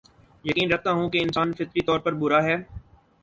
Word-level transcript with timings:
یقین 0.45 0.71
رکھتا 0.71 0.91
ہوں 0.91 1.09
کے 1.09 1.19
انسان 1.19 1.51
فطری 1.53 1.81
طور 1.81 1.99
پر 1.99 2.13
برا 2.21 2.43
ہے 2.43 2.55